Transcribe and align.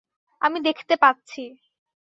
আমি 0.41 0.57
দেখতে 0.67 0.93
পাচ্ছি। 1.03 1.41